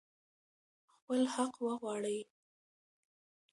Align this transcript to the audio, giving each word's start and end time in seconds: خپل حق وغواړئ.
خپل 0.93 1.19
حق 1.33 1.53
وغواړئ. 1.65 2.19